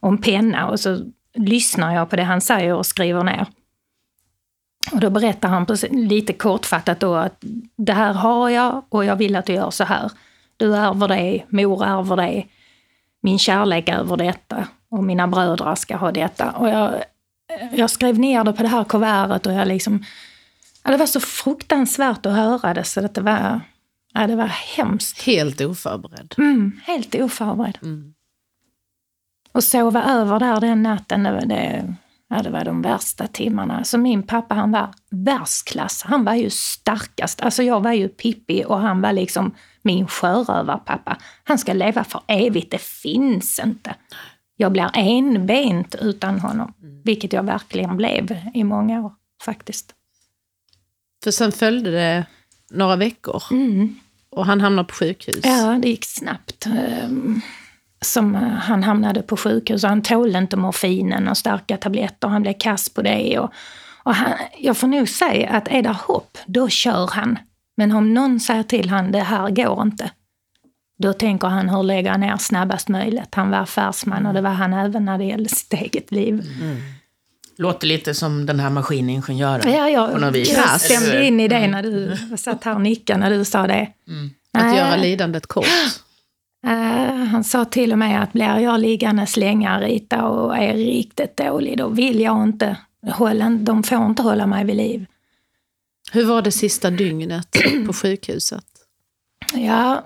[0.00, 0.98] och en penna och så
[1.34, 3.46] lyssnar jag på det han säger och skriver ner.
[4.92, 7.44] Och då berättar han lite kortfattat då att
[7.76, 10.12] det här har jag och jag vill att du gör så här.
[10.56, 12.44] Du ärver det, mor ärver det,
[13.22, 16.50] min kärlek över detta och mina bröder ska ha detta.
[16.50, 16.94] Och jag
[17.72, 20.04] jag skrev ner det på det här kuvertet och jag liksom...
[20.84, 23.60] Ja, det var så fruktansvärt att höra det så att det var,
[24.14, 25.22] ja, det var hemskt.
[25.22, 26.34] Helt oförberedd.
[26.38, 27.78] Mm, helt oförberedd.
[27.82, 28.14] Mm.
[29.52, 31.94] Och sova över där den natten, det, det,
[32.28, 33.84] ja, det var de värsta timmarna.
[33.84, 36.02] Så min pappa han var världsklass.
[36.02, 37.40] Han var ju starkast.
[37.40, 41.16] Alltså jag var ju Pippi och han var liksom min sjörövarpappa.
[41.44, 43.94] Han ska leva för evigt, det finns inte
[44.56, 46.72] jag blir enbent utan honom.
[46.82, 47.02] Mm.
[47.04, 49.12] Vilket jag verkligen blev i många år
[49.42, 49.94] faktiskt.
[51.24, 52.26] För sen följde det
[52.70, 53.94] några veckor mm.
[54.30, 55.40] och han hamnade på sjukhus.
[55.42, 56.66] Ja, det gick snabbt.
[56.66, 57.40] Ehm,
[58.00, 62.28] som eh, han hamnade på sjukhus och han tålde inte morfinen och starka tabletter.
[62.28, 63.38] Han blev kass på det.
[63.38, 63.52] Och,
[64.02, 67.38] och han, jag får nog säga att är det hopp, då kör han.
[67.76, 70.10] Men om någon säger till han det här går inte,
[70.98, 73.34] då tänker han hur lägga ner snabbast möjligt.
[73.34, 76.34] Han var affärsman och det var han även när det gällde sitt eget liv.
[76.60, 76.76] Mm.
[77.56, 79.72] Låter lite som den här maskiningenjören.
[79.72, 80.56] Ja, jag, på något vis.
[80.56, 82.36] jag stämde in i det när du mm.
[82.36, 83.88] satt här och nickade när du sa det.
[84.08, 84.30] Mm.
[84.52, 85.66] Att göra lidandet kort.
[86.66, 86.70] Uh,
[87.30, 91.78] han sa till och med att blir jag liggande länge Rita och är riktigt dålig,
[91.78, 92.76] då vill jag inte
[93.12, 95.06] hålla, de får inte hålla mig vid liv.
[96.12, 98.64] Hur var det sista dygnet på sjukhuset?
[99.54, 100.04] Ja,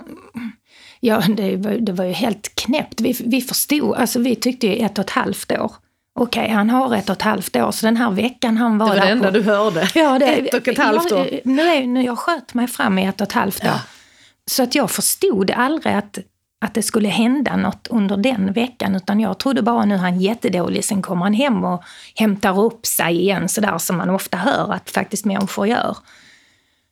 [1.01, 3.01] Ja, det var, det var ju helt knäppt.
[3.01, 5.73] Vi, vi förstod, alltså vi tyckte ju ett och ett halvt år.
[6.21, 8.87] Okej, okay, han har ett och ett halvt år, så den här veckan han var
[8.87, 8.95] där...
[8.95, 9.89] Det var det enda på, du hörde?
[9.95, 11.29] Ja, det, ett och ett halvt år.
[11.33, 13.71] Jag, nu, är, nu jag sköt mig fram i ett och ett halvt år.
[13.71, 13.81] Ja.
[14.47, 16.19] Så att jag förstod aldrig att,
[16.65, 20.21] att det skulle hända något under den veckan, utan jag trodde bara nu är han
[20.21, 21.83] jättedålig, sen kommer han hem och
[22.15, 25.97] hämtar upp sig igen, sådär som man ofta hör att faktiskt människor gör.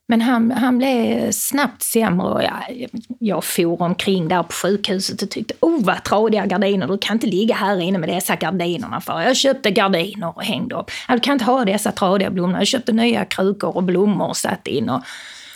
[0.09, 2.87] Men han, han blev snabbt sämre och jag,
[3.19, 7.27] jag for omkring där på sjukhuset och tyckte, oh vad tradiga gardiner, du kan inte
[7.27, 9.21] ligga här inne med dessa gardinerna för.
[9.21, 10.91] Jag köpte gardiner och hängde upp.
[11.09, 12.59] Du kan inte ha dessa tradiga blommor.
[12.59, 14.89] Jag köpte nya krukor och blommor och satt in.
[14.89, 15.03] Och,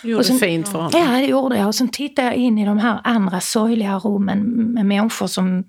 [0.02, 0.92] gjorde sen, fint för honom.
[0.94, 1.66] Ja, det gjorde jag.
[1.66, 4.40] Och sen tittade jag in i de här andra sorgliga rummen
[4.74, 5.64] med människor som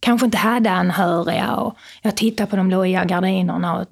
[0.00, 1.54] kanske inte hade anhöriga.
[1.54, 3.86] Och jag tittade på de lojiga gardinerna och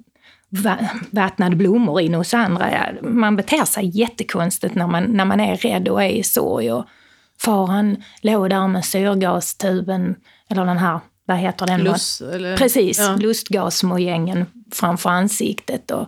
[1.11, 2.87] vattnade blommor in hos andra.
[3.01, 6.71] Man beter sig jättekonstigt när man, när man är rädd och är i sorg.
[6.71, 6.85] Och
[7.41, 10.15] far han låg där med syrgastuben,
[10.49, 11.83] eller den här, vad heter den?
[11.83, 12.57] Lust, eller?
[12.57, 13.15] Precis, Ja.
[13.15, 15.91] lustgasmojängen framför ansiktet.
[15.91, 16.07] Och,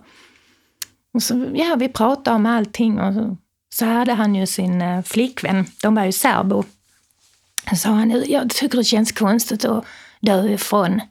[1.14, 3.38] och så, ja, vi pratade om allting och så,
[3.70, 6.64] så hade han ju sin eh, flickvän, de var ju serbo.
[7.70, 9.86] Så sa han, jag tycker det känns konstigt att
[10.22, 11.02] dö ifrån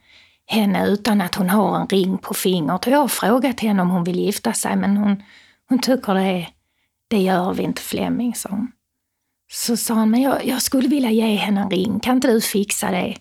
[0.46, 2.86] henne utan att hon har en ring på fingret.
[2.86, 5.22] Och jag har frågat henne om hon vill gifta sig men hon,
[5.68, 6.46] hon tycker det,
[7.08, 8.72] det gör vi inte Flemming, sa hon.
[9.52, 12.40] Så sa han, men jag, jag skulle vilja ge henne en ring, kan inte du
[12.40, 13.16] fixa det?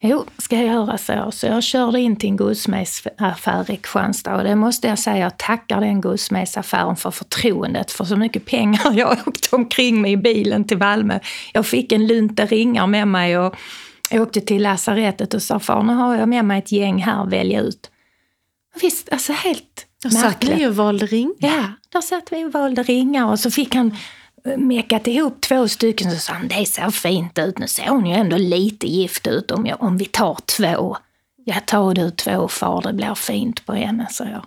[0.00, 1.30] Jo, ska jag göra så.
[1.30, 5.38] Så jag körde in till en guldsmedsaffär i Kristianstad och det måste jag säga, jag
[5.38, 10.64] tackar den guldsmedsaffären för förtroendet för så mycket pengar jag åkte omkring med i bilen
[10.64, 11.18] till Malmö.
[11.52, 13.56] Jag fick en lunta ringar med mig och
[14.10, 17.26] jag åkte till lasarettet och sa, far nu har jag med mig ett gäng här,
[17.26, 17.90] välj ut.
[18.80, 20.56] Visst, alltså helt satt märkligt.
[20.56, 21.34] ni och valde ring.
[21.38, 23.96] Ja, där satt vi och valde ringar och så fick han
[24.44, 27.58] eh, mekat ihop två stycken så sa han det ser fint ut.
[27.58, 30.96] Nu ser hon ju ändå lite gift ut om, jag, om vi tar två.
[31.44, 34.46] Ja, ta du två far, det blir fint på henne, sa jag.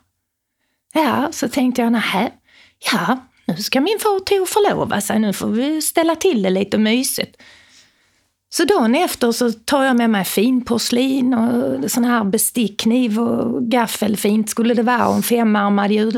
[0.94, 2.32] Ja, så tänkte jag, nähä,
[2.92, 6.50] ja, nu ska min far till att förlova sig, nu får vi ställa till det
[6.50, 7.42] lite mysigt.
[8.54, 14.18] Så dagen efter så tar jag med mig finporslin och sån här bestickniv och gaffel.
[14.18, 16.16] Fint skulle det vara och en femarmad ljus,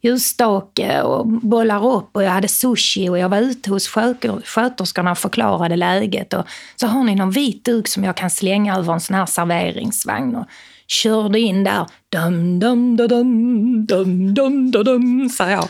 [0.00, 5.10] ljusstake och bollar upp och jag hade sushi och jag var ute hos sköter- sköterskorna
[5.10, 6.32] och förklarade läget.
[6.32, 6.44] Och
[6.76, 10.36] så har ni någon vit duk som jag kan slänga över en sån här serveringsvagn.
[10.36, 10.46] Och
[10.86, 11.86] körde in där.
[12.08, 15.68] Dum, dum, dum, dum, dum, dum, dum, dum, sa jag.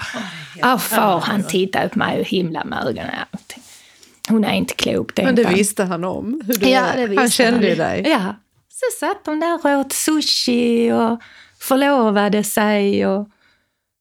[0.61, 3.11] Ja, far han tittade på mig och himlade med ögonen.
[4.29, 6.43] Hon är inte klok, Men det visste han om.
[6.47, 7.91] Hur du Ja, det visste han kände ju han.
[7.91, 8.03] dig.
[8.11, 8.35] Ja.
[8.69, 11.21] Så satt de där och åt sushi och
[11.61, 13.07] förlovade sig.
[13.07, 13.29] Och...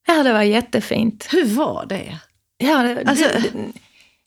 [0.06, 1.28] Ja, det var jättefint.
[1.30, 2.18] Hur var det?
[2.58, 3.50] Ja, det, Alltså- det,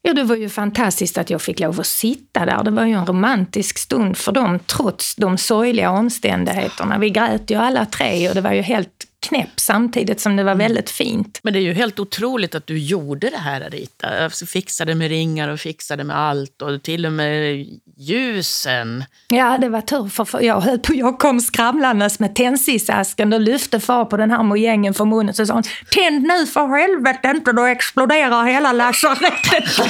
[0.02, 2.64] ja, det var ju fantastiskt att jag fick lov att sitta där.
[2.64, 6.98] Det var ju en romantisk stund för dem, trots de sorgliga omständigheterna.
[6.98, 10.56] Vi grät ju alla tre och det var ju helt knäpp samtidigt som det var
[10.56, 11.40] väldigt fint.
[11.44, 14.08] Men det är ju helt otroligt att du gjorde det här, Rita.
[14.24, 17.66] Alltså, fixade med ringar och fixade med allt och till och med
[17.98, 19.04] ljusen.
[19.28, 23.80] Ja, det var tur för, jag, höll på, jag kom skramlandes med tändsticasken och lyfte
[23.80, 27.52] far på den här mojängen för munnen så sa hon Tänd nu för helvete inte,
[27.52, 29.64] då exploderar hela lasarettet.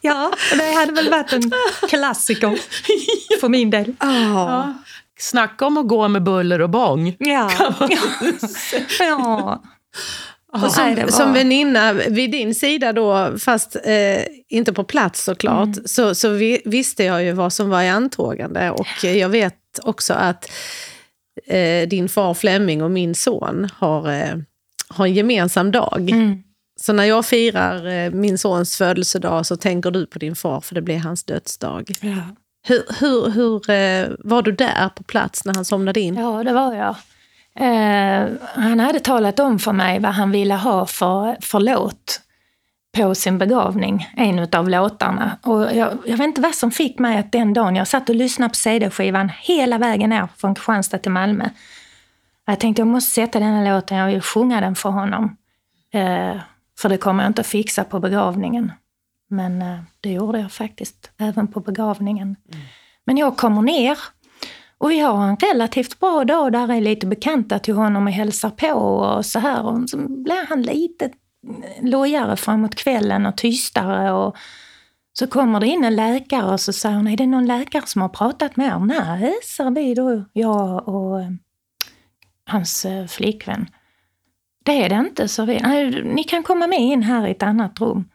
[0.00, 1.52] ja, och det hade väl varit en
[1.88, 2.58] klassiker
[3.40, 3.94] för min del.
[4.00, 4.74] Ja.
[5.20, 7.16] Snacka om att gå med buller och bång.
[7.18, 7.50] Ja.
[9.00, 9.62] ja.
[10.52, 14.84] Och Nej, som, det var- som väninna vid din sida då, fast eh, inte på
[14.84, 15.82] plats såklart, Mm.
[15.84, 18.70] så, så vi, visste jag ju vad som var i antågande.
[18.70, 20.50] Och jag vet också att
[21.46, 24.36] eh, din far Flemming och min son har, eh,
[24.88, 26.10] har en gemensam dag.
[26.10, 26.42] Mm.
[26.80, 30.74] Så när jag firar eh, min sons födelsedag så tänker du på din far, för
[30.74, 31.90] det blir hans dödsdag.
[32.00, 32.16] Ja.
[32.70, 36.14] Hur, hur, hur eh, var du där på plats när han somnade in?
[36.14, 36.96] Ja, det var jag.
[37.54, 42.20] Eh, han hade talat om för mig vad han ville ha för, för låt
[42.96, 45.38] på sin begravning, en av låtarna.
[45.42, 48.14] Och jag, jag vet inte vad som fick mig att den dagen, jag satt och
[48.14, 51.48] lyssnade på CD-skivan hela vägen ner från Kristianstad till Malmö.
[52.46, 55.36] Jag tänkte jag måste sätta den här låten, jag vill sjunga den för honom.
[55.92, 56.40] Eh,
[56.78, 58.72] för det kommer jag inte att fixa på begravningen.
[59.30, 62.36] Men eh, det gjorde jag faktiskt, även på begravningen.
[63.04, 63.98] Men jag kommer ner
[64.78, 68.50] och vi har en relativt bra dag där är lite bekanta till honom och hälsar
[68.50, 69.66] på och så här.
[69.66, 71.10] Och så blir han lite
[71.82, 74.12] lojare framåt kvällen och tystare.
[74.12, 74.36] Och
[75.12, 78.02] så kommer det in en läkare och så säger hon, är det någon läkare som
[78.02, 78.78] har pratat med er?
[78.78, 81.30] Nej, sa vi då, jag och eh,
[82.46, 83.66] hans eh, flickvän.
[84.64, 85.60] Det är det inte, sa vi.
[86.04, 88.08] Ni kan komma med in här i ett annat rum.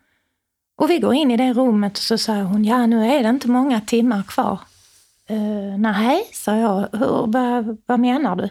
[0.78, 3.30] Och vi går in i det rummet och så säger hon, ja nu är det
[3.30, 4.60] inte många timmar kvar.
[5.32, 6.88] Uh, nej, sa jag.
[6.92, 8.50] Hur, vad, vad menar du?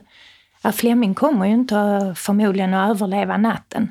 [0.63, 3.91] Ja, Flemming kommer ju inte förmodligen att överleva natten.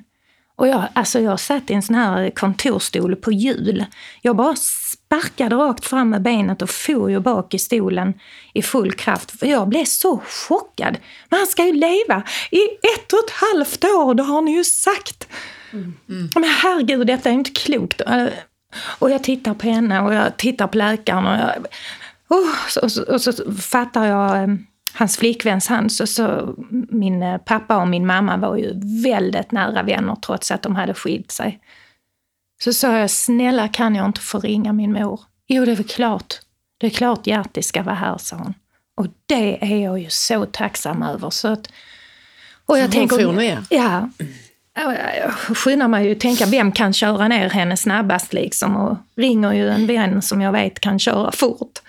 [0.55, 3.85] Och jag, alltså jag satt i en sån här kontorstol på hjul.
[4.21, 8.13] Jag bara sparkade rakt fram med benet och for ju bak i stolen
[8.53, 9.39] i full kraft.
[9.39, 10.97] För jag blev så chockad.
[11.29, 12.61] Men han ska ju leva i
[12.95, 15.27] ett och ett halvt år, det har ni ju sagt.
[16.35, 18.01] Men herregud, detta är inte klokt.
[18.99, 21.67] Och jag tittar på henne och jag tittar på läkaren och jag...
[22.29, 24.47] Oh, så, och, så, och så fattar jag eh,
[24.93, 25.91] hans flickväns hand.
[25.91, 26.55] Så, så
[26.89, 30.93] min eh, pappa och min mamma var ju väldigt nära vänner trots att de hade
[30.93, 31.59] skilt sig.
[32.63, 35.21] Så sa jag, snälla kan jag inte få ringa min mor?
[35.47, 36.33] Jo, det är väl klart
[36.77, 38.53] Det är klart Gerti ska vara här, sa hon.
[38.95, 41.29] Och det är jag ju så tacksam över.
[41.29, 41.67] Så att,
[42.65, 43.63] och jag Så hon tänker, for ner?
[43.69, 44.09] Ja.
[44.75, 48.75] Jag skyndar mig ju att tänka, vem kan köra ner henne snabbast liksom?
[48.75, 51.79] Och ringer ju en vän som jag vet kan köra fort.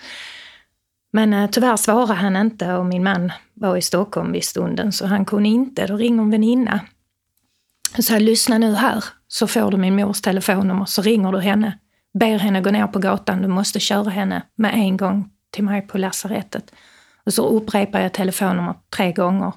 [1.13, 5.05] Men eh, tyvärr svarade han inte och min man var i Stockholm vid stunden så
[5.05, 5.87] han kunde inte.
[5.87, 6.79] Då ringer en väninna.
[7.99, 11.79] Så Jag lyssna nu här så får du min mors telefonnummer så ringer du henne.
[12.19, 15.81] Ber henne gå ner på gatan, du måste köra henne med en gång till mig
[15.81, 16.71] på lasarettet.
[17.25, 19.53] Och så upprepar jag telefonnumret tre gånger.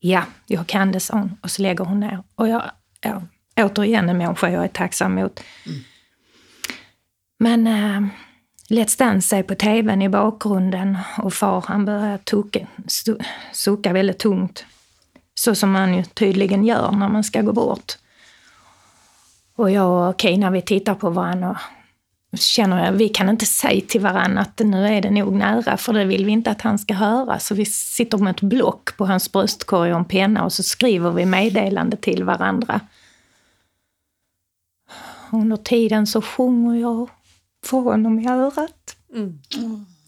[0.00, 1.36] Ja, jag kan det, sa hon.
[1.42, 2.22] Och så lägger hon ner.
[2.34, 3.22] Och jag, ja,
[3.56, 5.40] återigen en människa jag är tacksam mot.
[7.38, 8.08] Men äh,
[8.68, 12.66] Let's Dance är på tvn i bakgrunden och far han börjar tucka,
[13.52, 14.64] sucka väldigt tungt.
[15.34, 17.92] Så som man ju tydligen gör när man ska gå bort.
[19.56, 21.60] Och jag och Kina vi tittar på varandra
[22.36, 25.92] känner jag, vi kan inte säga till varandra att nu är det nog nära, för
[25.92, 27.38] det vill vi inte att han ska höra.
[27.38, 31.10] Så vi sitter med ett block på hans bröstkorg och en penna och så skriver
[31.10, 32.80] vi meddelande till varandra.
[35.32, 37.08] Under tiden så sjunger jag
[37.64, 38.96] för honom i örat.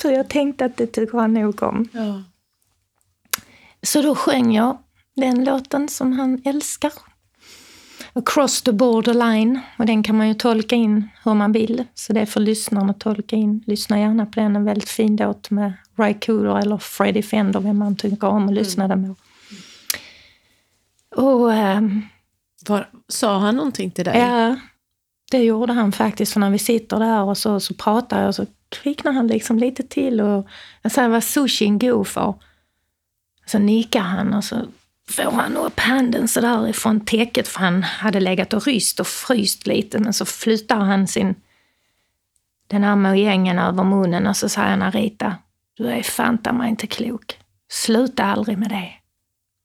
[0.03, 1.89] Så jag tänkte att det tycker han nog om.
[1.93, 2.23] Ja.
[3.83, 4.79] Så då sjöng jag
[5.17, 6.93] den låten som han älskar.
[8.13, 9.61] Across the borderline.
[9.79, 11.85] Och den kan man ju tolka in hur man vill.
[11.95, 13.65] Så det är för lyssnarna att tolka in.
[13.67, 14.57] Lyssna gärna på den.
[14.57, 18.55] En väldigt fin låt med Ry Cooder eller Freddie Fender, vem man tycker om att
[18.55, 19.23] lyssna den på.
[21.23, 22.03] Och ehm,
[22.69, 24.19] Var, sa han någonting till dig?
[24.19, 24.57] Ja,
[25.31, 26.33] det gjorde han faktiskt.
[26.33, 29.59] För när vi sitter där och så, så pratar jag och så kvicknar han liksom
[29.59, 30.21] lite till.
[30.21, 30.47] Och
[30.83, 32.35] jag säger, vad sushin god för?
[33.47, 34.57] Så nickar han och så
[35.11, 39.07] får han upp handen så där ifrån täcket för han hade legat och ryst och
[39.07, 39.99] fryst lite.
[39.99, 41.35] Men så flyttar han sin
[42.67, 45.37] den här mojängen över munnen och så säger han Arita,
[45.77, 47.39] du är fanta mig inte klok.
[47.73, 48.93] Sluta aldrig med det.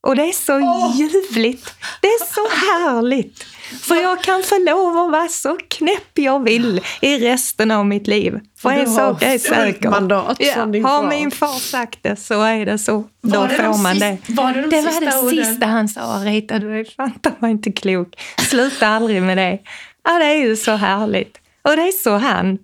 [0.01, 0.60] Och det är så
[0.97, 1.73] ljuvligt.
[2.01, 3.45] Det är så härligt.
[3.82, 8.08] För jag kan få lov att vara så knäpp jag vill i resten av mitt
[8.08, 8.39] liv.
[8.58, 9.89] För en sak är säker.
[9.89, 10.38] mandat
[10.71, 13.04] din har min far sagt det så är det så.
[13.23, 14.17] Då Var det får man det.
[14.28, 15.45] var det de det var det orden?
[15.45, 16.01] sista han sa.
[16.01, 18.21] Rita, du är fan inte klok.
[18.49, 19.60] Sluta aldrig med det.
[20.04, 21.38] Ja, det är ju så härligt.
[21.62, 22.58] Och det är så han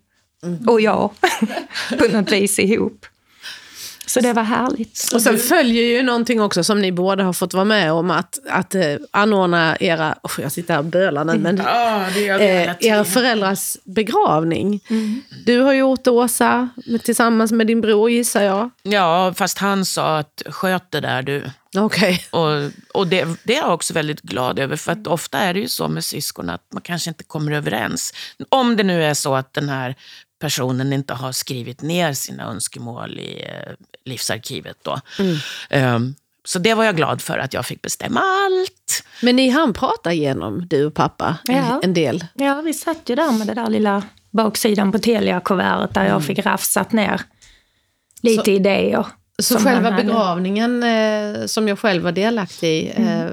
[0.68, 1.10] och jag
[2.00, 3.06] på något vis ihop.
[4.14, 5.10] Så det var härligt.
[5.14, 8.40] Och sen följer ju någonting också som ni båda har fått vara med om, att,
[8.50, 12.38] att eh, anordna era, oh, jag sitter här och bölar nu, men Ja, det gör
[12.38, 14.80] vi eh, era föräldrars begravning.
[14.90, 15.22] Mm.
[15.46, 18.70] Du har gjort det, Åsa, med, tillsammans med din bror gissar jag.
[18.84, 21.44] Ja, fast han sa att sköt det där du.
[21.78, 22.24] Okej.
[22.32, 25.60] Och, och det, det är jag också väldigt glad över, för att ofta är det
[25.60, 28.14] ju så med syskon att man kanske inte kommer överens.
[28.50, 29.96] Om det nu är så att den här
[30.42, 33.74] personen inte har skrivit ner sina önskemål i eh,
[34.06, 34.78] livsarkivet.
[34.82, 35.00] Då.
[35.70, 39.04] Ehm, så det var jag glad för, att jag fick bestämma allt.
[39.22, 41.80] Men ni hann prata igenom, du och pappa, en, Ja.
[41.84, 42.26] en del.
[42.34, 46.40] Ja, vi satt ju där med det där lilla baksidan på Telia-kuvertet där jag fick
[46.40, 47.22] rafsat ner
[48.22, 49.06] lite Så- idéer.
[49.42, 53.30] Så själva begravningen eh, som jag själv var delaktig i, eh,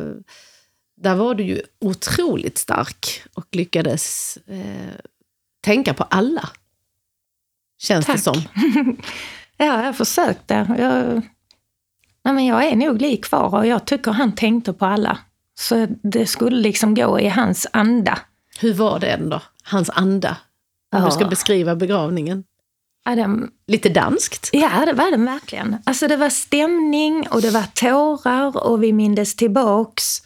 [1.02, 4.94] där var du ju otroligt stark och lyckades eh,
[5.64, 6.48] tänka på alla.
[7.78, 8.20] Känns det Tack.
[8.22, 8.42] som.
[9.60, 10.54] Ja, jag försökte.
[10.78, 11.14] Jag,
[12.24, 15.18] nej, men jag är nog lik far och jag tycker han tänkte på alla.
[15.58, 18.18] Så det skulle liksom gå i hans anda.
[18.60, 19.40] Hur var det då?
[19.64, 20.36] Hans anda?
[20.96, 21.28] Om du ska Ja.
[21.28, 22.44] beskriva begravningen.
[23.04, 24.50] Ja, den, Lite danskt?
[24.52, 25.76] ja, det var den verkligen.
[25.84, 30.22] Alltså det var stämning och det var tårar och vi mindes tillbaks.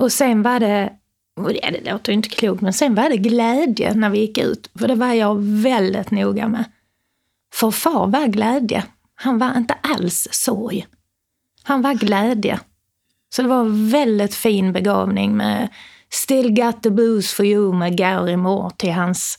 [0.00, 0.92] Och sen var det,
[1.36, 4.70] ja, det låter ju inte klokt, men sen var det glädje när vi gick ut.
[4.78, 6.64] För det var jag väldigt noga med.
[7.54, 8.84] För far var glädje.
[9.14, 10.86] Han var inte alls sorg.
[11.62, 12.60] Han var glädje.
[13.34, 15.68] Så det var en väldigt fin begravning med
[16.12, 19.38] Still got the blues for you med Gary Moore till hans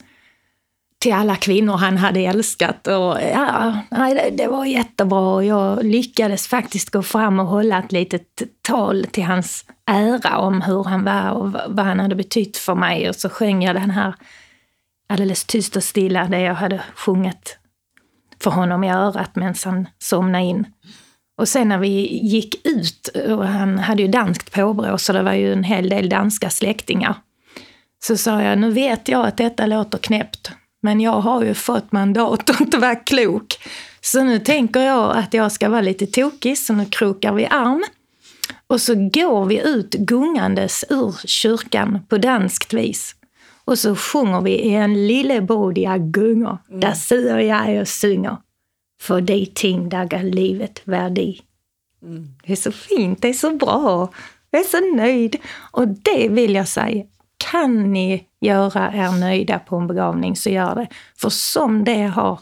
[1.00, 2.88] till alla kvinnor han hade älskat.
[2.88, 7.92] Och, ja, det, det var jättebra och jag lyckades faktiskt gå fram och hålla ett
[7.92, 12.76] litet tal till hans ära om hur han var och vad han hade betytt för
[12.76, 13.10] mig.
[13.10, 14.16] Och så sjöng jag den här
[15.10, 17.58] alldeles tyst och stilla, det jag hade sjungit
[18.44, 20.66] för honom i örat medan han somnade in.
[21.38, 25.34] Och sen när vi gick ut, och han hade ju danskt påbrå så det var
[25.34, 27.16] ju en hel del danska släktingar.
[28.04, 30.52] Så sa jag, nu vet jag att detta låter knäppt,
[30.82, 33.58] men jag har ju fått mandat att inte vara klok.
[34.02, 37.84] Så nu tänker jag att jag ska vara lite tokig, så nu krokar vi arm.
[38.68, 43.16] Och så går vi ut gungandes ur kyrkan på danskt vis.
[43.66, 46.58] Och så sjunger vi i en lillebodiga gungor.
[46.68, 48.38] Där syr jag och synger.
[49.02, 51.36] för de ting där gav livet värde.
[52.46, 54.10] Det är så fint, det är så bra.
[54.52, 55.36] Jag är så nöjd.
[55.72, 57.04] Och det vill jag säga,
[57.38, 60.88] kan ni göra er nöjda på en begravning så gör det.
[61.18, 62.40] För som det har,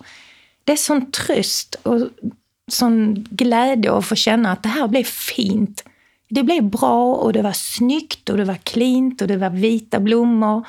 [0.63, 2.01] det är sån tröst och
[2.71, 5.83] sån glädje att få känna att det här blev fint.
[6.29, 9.99] Det blev bra och det var snyggt och det var klint och det var vita
[9.99, 10.67] blommor.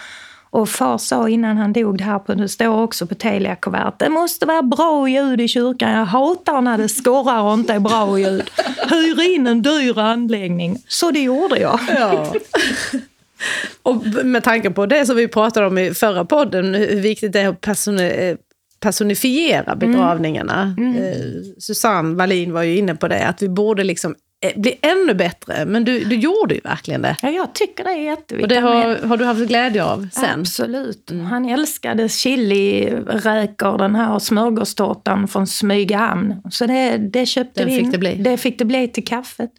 [0.54, 4.08] Och far sa innan han dog, det här på, det står också på Telia-kuvert, det
[4.08, 5.90] måste vara bra ljud i kyrkan.
[5.90, 8.50] Jag hatar när det skorrar och inte är bra ljud.
[8.90, 10.78] Hyr in en dyr anläggning.
[10.88, 11.80] Så det gjorde jag.
[11.98, 12.34] Ja.
[13.82, 17.40] Och med tanke på det som vi pratade om i förra podden, hur viktigt det
[17.40, 18.36] är att personi-
[18.80, 20.74] personifiera begravningarna.
[20.78, 21.16] Eh,
[21.58, 24.14] Susanne Wallin var ju inne på det, att vi borde liksom
[24.56, 25.64] bli ännu bättre.
[25.64, 27.16] Men du, du gjorde ju verkligen det.
[27.22, 28.48] Ja, jag tycker det är Och jätteviktigt.
[28.48, 30.40] det har, har du haft glädje av sen?
[30.40, 31.10] Absolut.
[31.30, 36.34] Han älskade chiliräkor, den här smörgåstårtan från Smygehamn.
[36.50, 37.90] Så det, det köpte Den vi fick in.
[37.90, 38.14] det bli.
[38.14, 39.50] Det fick det bli till kaffet.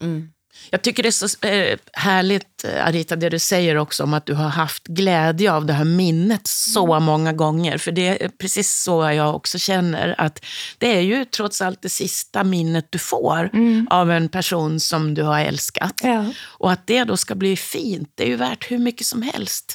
[0.70, 4.26] Jag tycker det är så eh, härligt, eh, Arita, det du säger också om att
[4.26, 7.78] du har haft glädje av det här minnet så många gånger.
[7.78, 10.16] För det är precis så jag också känner.
[10.18, 10.45] att
[10.78, 13.49] Det är ju trots allt det sista minnet du får
[13.89, 16.01] av en person som du har älskat.
[16.03, 16.32] Ja.
[16.43, 19.74] Och att det då ska bli fint, det är ju värt hur mycket som helst.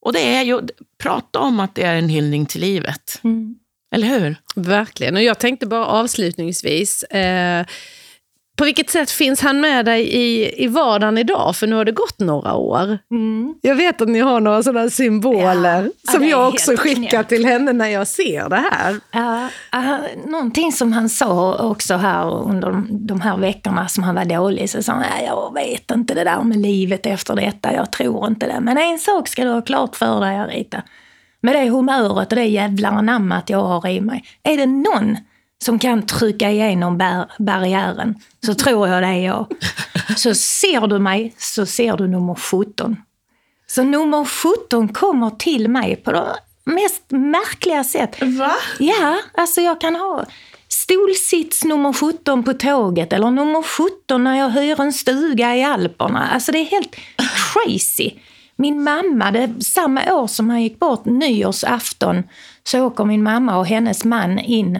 [0.00, 0.60] Och det är ju,
[1.02, 3.20] prata om att det är en hyllning till livet.
[3.94, 4.36] Eller hur?
[4.54, 5.16] Verkligen.
[5.16, 7.66] Och jag tänkte bara avslutningsvis, eh,
[8.58, 11.56] på vilket sätt finns han med dig i, i vardagen idag?
[11.56, 12.98] För nu har det gått några år.
[13.62, 17.28] Jag vet att ni har några sådana symboler Ja, som jag också skickar knäppt.
[17.28, 18.96] till henne när jag ser det här.
[19.10, 19.48] Ja,
[19.80, 24.70] uh, någonting som han sa också här under de, här veckorna som han var dålig,
[24.70, 28.26] så sa han, "Nej, jag vet inte det där med livet efter detta, jag tror
[28.26, 28.60] inte det.
[28.60, 30.82] Men en sak ska du ha klart för dig, Arita.
[31.40, 34.24] Med det humöret och det jävla anammat jag har i mig.
[34.42, 35.16] Är det någon
[35.64, 38.14] som kan trycka igenom bar- barriären
[38.46, 39.46] så tror jag det är jag.
[40.16, 42.96] Så ser du mig så ser du nummer 17.
[43.66, 46.26] Så nummer 17 kommer till mig på de
[46.64, 48.16] mest märkliga sätt.
[48.22, 48.52] Va?
[48.78, 50.24] Ja, alltså jag kan ha
[50.68, 56.28] stolsits nummer 17 på tåget eller nummer 17 när jag hyr en stuga i Alperna.
[56.28, 56.96] Alltså det är helt
[57.52, 58.10] crazy.
[58.56, 62.22] Min mamma, det, samma år som han gick bort, nyårsafton,
[62.64, 64.78] så åker min mamma och hennes man in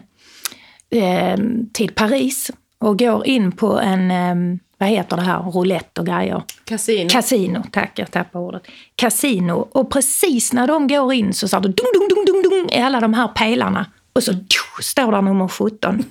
[0.90, 1.36] eh,
[1.72, 6.42] till Paris och går in på en, eh, vad heter det här, roulette och grejer.
[6.64, 7.08] Kasino.
[7.08, 8.62] Casino, tack, jag tappade ordet.
[8.96, 9.68] Casino.
[9.72, 12.82] Och precis när de går in så sa det dung, dung, dung, dung, dung i
[12.82, 13.86] alla de här pelarna.
[14.12, 15.98] Och så tjo, står där nummer 17.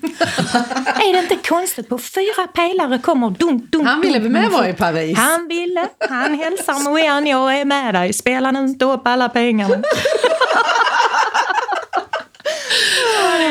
[1.07, 1.89] är det inte konstigt?
[1.89, 4.87] På fyra pelare kommer dunk, dunk, Han ville med vara i 17.
[4.87, 5.17] Paris?
[5.17, 5.87] Han ville.
[6.09, 8.13] Han hälsar Moen, jag är med dig.
[8.13, 9.75] Spela nu inte upp alla pengarna.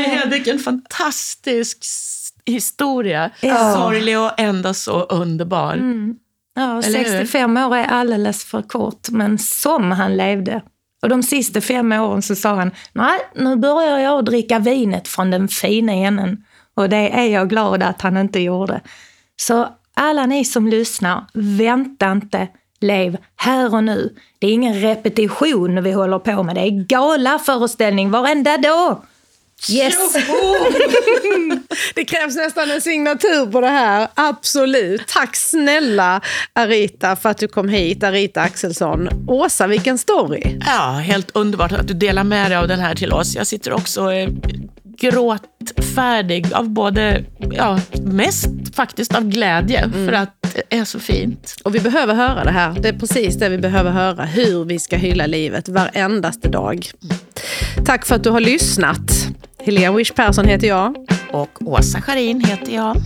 [0.06, 1.84] Ja, vilken fantastisk
[2.46, 3.30] historia.
[3.40, 3.74] Ja.
[3.74, 5.76] Sorglig och ändå så underbar.
[6.54, 7.04] Ja, Eller hur?
[7.04, 10.62] 65 år är alldeles för kort, men som han levde.
[11.02, 15.30] Och de sista fem åren så sa han, nej, nu börjar jag dricka vinet från
[15.30, 16.44] den fina änden.
[16.74, 18.80] Och det är jag glad att han inte gjorde.
[19.36, 22.48] Så alla ni som lyssnar, vänta inte,
[22.80, 24.14] lev här och nu.
[24.38, 29.02] Det är ingen repetition vi håller på med, det är galaföreställning varenda dag.
[29.70, 29.94] Yes!
[31.94, 34.08] Det krävs nästan en signatur på det här.
[34.14, 35.06] Absolut.
[35.08, 36.20] Tack snälla
[36.52, 38.02] Arita för att du kom hit.
[38.02, 39.08] Arita Axelsson.
[39.28, 40.58] Åsa, vilken story.
[40.66, 43.34] Ja, helt underbart att du delar med dig av den här till oss.
[43.34, 44.28] Jag sitter också eh,
[44.98, 51.54] gråtfärdig av både, ja, mest faktiskt av glädje för att det är så fint.
[51.64, 52.74] Och vi behöver höra det här.
[52.80, 54.24] Det är precis det vi behöver höra.
[54.24, 56.90] Hur vi ska hylla livet varendaste dag.
[57.86, 59.15] Tack för att du har lyssnat.
[59.64, 60.96] Helene Wish Persson heter jag.
[61.32, 62.96] Och Åsa Scharin heter jag.